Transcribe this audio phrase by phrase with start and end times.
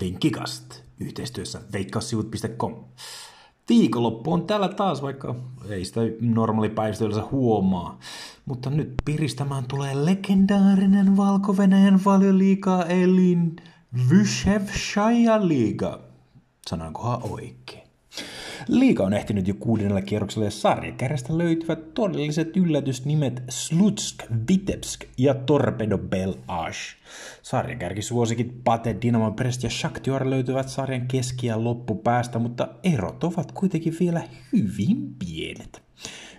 [0.00, 2.74] Vinkikast yhteistyössä veikkaussivut.com.
[3.68, 5.34] Viikonloppu on täällä taas, vaikka
[5.68, 7.98] ei sitä normaali päivistyöllä huomaa.
[8.44, 13.56] Mutta nyt piristämään tulee legendaarinen Valko-Venäjän valioliiga elin
[14.10, 14.62] Vyshev
[14.92, 16.00] Shaya Liiga.
[16.66, 17.81] Sanonkohan oikein.
[18.68, 25.98] Liiga on ehtinyt jo kuudennella kierroksella ja sarjakärjestä löytyvät todelliset yllätysnimet Slutsk, Vitebsk ja Torpedo
[25.98, 26.96] Bel Ash.
[27.42, 33.96] Sarjakärkisuosikit Pate, Dynamo Brest ja Shakhtar löytyvät sarjan keski- ja loppupäästä, mutta erot ovat kuitenkin
[34.00, 35.82] vielä hyvin pienet.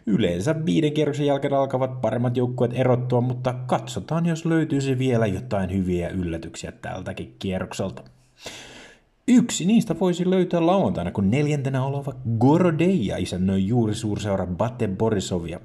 [0.06, 6.10] Yleensä viiden kierroksen jälkeen alkavat paremmat joukkueet erottua, mutta katsotaan, jos löytyisi vielä jotain hyviä
[6.10, 8.04] yllätyksiä tältäkin kierrokselta.
[9.28, 15.60] Yksi niistä voisi löytää lauantaina, kun neljäntenä oleva Gorodeja isännöi juuri suurseura Bate Borisovia.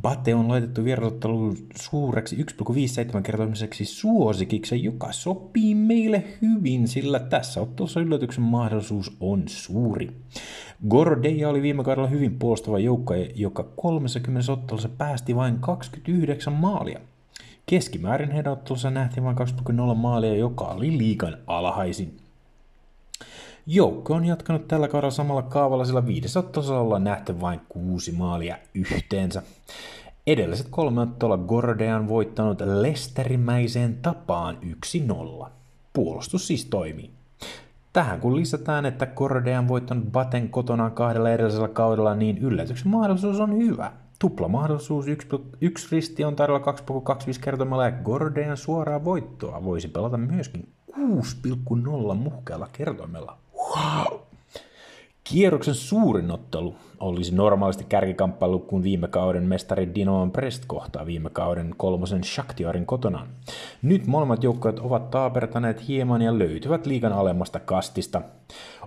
[0.00, 8.00] Bate on laitettu vierailuttelu suureksi 1,57 kertoimiseksi suosikiksi, joka sopii meille hyvin, sillä tässä ottelussa
[8.00, 10.10] yllätyksen mahdollisuus on suuri.
[10.88, 17.00] Gorodeja oli viime kaudella hyvin puolustava joukko, joka 30 ottelussa päästi vain 29 maalia.
[17.66, 22.16] Keskimäärin heidän ottelussa nähtiin vain 2,0 maalia, joka oli liikan alhaisin.
[23.66, 28.56] Joukko on jatkanut tällä kaudella samalla kaavalla, sillä viidessä ottelussa ollaan nähty vain kuusi maalia
[28.74, 29.42] yhteensä.
[30.26, 34.58] Edelliset kolme ottelua Gordea on voittanut Lesterimäiseen tapaan
[35.44, 35.48] 1-0.
[35.92, 37.10] Puolustus siis toimii.
[37.92, 43.40] Tähän kun lisätään, että Gordea on voittanut Baten kotonaan kahdella edellisellä kaudella, niin yllätyksen mahdollisuus
[43.40, 43.92] on hyvä.
[44.18, 45.28] Tupla mahdollisuus, yksi,
[45.60, 52.68] yksi risti on tarjolla 2,25 kertomalla ja Gordean suoraa voittoa voisi pelata myöskin 6,0 muhkealla
[52.72, 53.43] kertoimella.
[53.76, 54.20] Wow!
[55.24, 61.74] Kierroksen suurin ottelu olisi normaalisti kärkikamppailu, kun viime kauden mestari Dynamo Brest kohtaa viime kauden
[61.76, 63.26] kolmosen Shakhtarin kotona.
[63.82, 68.22] Nyt molemmat joukkueet ovat taapertaneet hieman ja löytyvät liikan alemmasta kastista.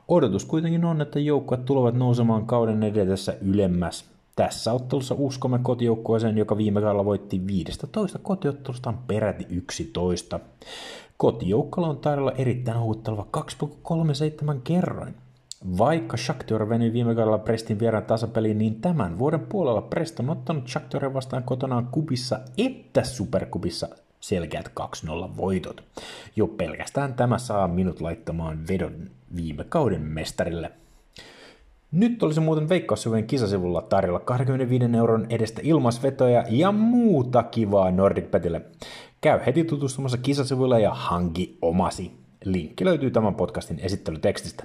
[0.08, 4.06] Odotus kuitenkin on, että joukkueet tulevat nousemaan kauden edetessä ylemmäs.
[4.36, 10.40] Tässä ottelussa uskomme kotijoukkueeseen, joka viime kaudella voitti 15 kotiottelustaan peräti 11.
[11.18, 15.16] Kotijoukkoilla on tarjolla erittäin houkutteleva 2,37 kerroin.
[15.78, 20.68] Vaikka Shakhtar venyi viime kaudella Prestin vieraan tasapeliin, niin tämän vuoden puolella Prest on ottanut
[20.68, 23.88] Shakhtarin vastaan kotonaan kupissa että superkupissa
[24.20, 24.72] selkeät
[25.08, 25.84] 2-0 voitot.
[26.36, 30.72] Jo pelkästään tämä saa minut laittamaan vedon viime kauden mestarille.
[31.92, 38.62] Nyt olisi muuten Veikkaussyvien kisasivulla tarjolla 25 euron edestä ilmasvetoja ja muuta kivaa NordicBetille.
[39.28, 42.12] Käy heti tutustumassa kisasivuilla ja hanki omasi.
[42.46, 44.64] Linkki löytyy tämän podcastin esittelytekstistä.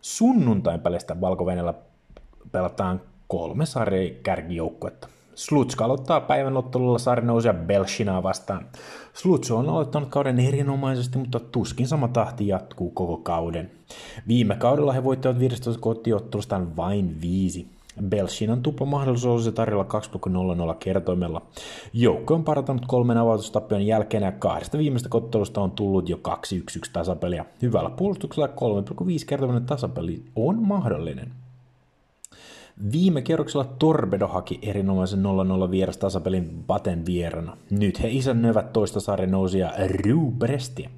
[0.00, 1.46] Sunnuntain pelistä valko
[2.52, 5.08] pelataan kolme sarjan kärkijoukkuetta.
[5.34, 8.66] Slutsk aloittaa päivän ottelulla sarjanousia Belshinaa vastaan.
[9.14, 13.70] Slutsk on aloittanut kauden erinomaisesti, mutta tuskin sama tahti jatkuu koko kauden.
[14.28, 17.75] Viime kaudella he voittivat 15 kotiottelustaan vain viisi.
[18.02, 19.86] Belshinan tuplamahdollisuus olisi tarjolla
[20.70, 21.42] 2,00 kertoimella.
[21.92, 26.30] Joukko on parantanut kolmen avautustappion jälkeen ja kahdesta viimeistä kottelusta on tullut jo 2-1-1
[26.92, 27.44] tasapeliä.
[27.62, 28.52] Hyvällä puolustuksella 3,5
[29.26, 31.32] kertoiminen tasapeli on mahdollinen.
[32.92, 35.22] Viime kierroksella Torpedo haki erinomaisen
[35.66, 37.56] 0-0 vieras tasapelin Baten vierana.
[37.70, 39.72] Nyt he isännöivät toista sarjan nousia
[40.04, 40.90] Rue Brestia.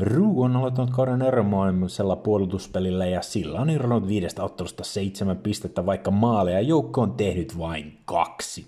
[0.00, 6.10] Rue on aloittanut kauden erinomaisella puolustuspelillä ja sillä on irronnut viidestä ottelusta seitsemän pistettä, vaikka
[6.10, 8.66] maaleja joukko on tehnyt vain kaksi.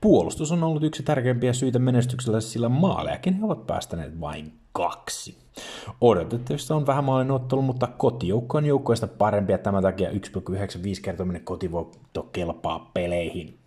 [0.00, 5.38] Puolustus on ollut yksi tärkeimpiä syitä menestyksellä, sillä maalejakin he ovat päästäneet vain kaksi.
[6.00, 10.16] Odotettavissa on vähän maalin ottelu, mutta kotijoukko on joukkoista parempi ja tämän takia 1,95
[11.02, 13.58] kertominen kotivoitto kelpaa peleihin.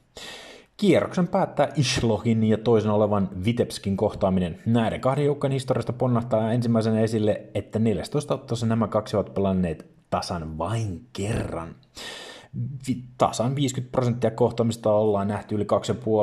[0.77, 4.59] Kierroksen päättää Ishlohin ja toisen olevan Vitebskin kohtaaminen.
[4.65, 10.57] Näiden kahden joukkojen historiasta ponnahtaa ensimmäisen esille, että 14 ottelussa nämä kaksi ovat pelanneet tasan
[10.57, 11.75] vain kerran.
[13.17, 15.63] Tasan 50 prosenttia kohtaamista ollaan nähty yli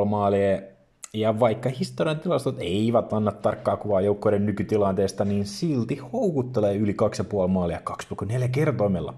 [0.00, 0.60] 2,5 maalia
[1.16, 6.96] ja vaikka historian tilastot eivät anna tarkkaa kuvaa joukkoiden nykytilanteesta, niin silti houkuttelee yli
[7.42, 7.80] 2,5 maalia
[8.24, 9.14] 2,4 kertoimella.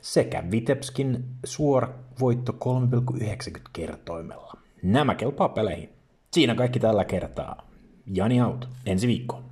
[0.00, 1.88] Sekä Vitebskin suora
[2.20, 4.52] voitto 3,90 kertoimella.
[4.82, 5.88] Nämä kelpaa peleihin.
[6.32, 7.66] Siinä kaikki tällä kertaa.
[8.06, 8.68] Jani out.
[8.86, 9.49] Ensi viikkoon.